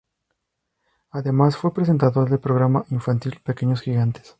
[1.11, 4.27] Además fue presentador del programa infantil "Pequeños Gigantes".